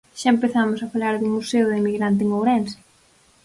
Xa 0.19 0.29
empezamos 0.35 0.79
a 0.81 0.91
falar 0.93 1.15
dun 1.17 1.35
Museo 1.37 1.65
do 1.67 1.77
Emigrante 1.81 2.21
en 2.25 2.31
Ourense. 2.37 2.77